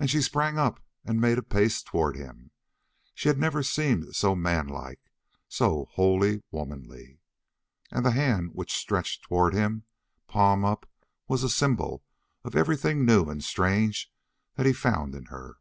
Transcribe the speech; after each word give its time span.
And 0.00 0.08
she 0.08 0.22
sprang 0.22 0.56
up 0.56 0.80
and 1.04 1.20
made 1.20 1.36
a 1.36 1.42
pace 1.42 1.82
toward 1.82 2.16
him. 2.16 2.50
She 3.12 3.28
had 3.28 3.36
never 3.36 3.62
seemed 3.62 4.16
so 4.16 4.28
little 4.30 4.36
manlike, 4.36 5.12
so 5.50 5.84
wholly 5.90 6.44
womanly. 6.50 7.20
And 7.90 8.06
the 8.06 8.12
hand 8.12 8.52
which 8.54 8.74
stretched 8.74 9.20
toward 9.24 9.52
him, 9.52 9.84
palm 10.28 10.64
up, 10.64 10.88
was 11.26 11.44
a 11.44 11.50
symbol 11.50 12.02
of 12.42 12.56
everything 12.56 13.04
new 13.04 13.26
and 13.28 13.44
strange 13.44 14.10
that 14.54 14.64
he 14.64 14.72
found 14.72 15.14
in 15.14 15.26
her. 15.26 15.58